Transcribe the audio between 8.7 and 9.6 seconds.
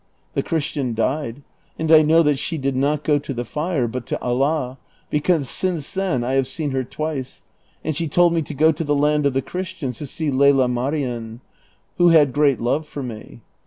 to the land of the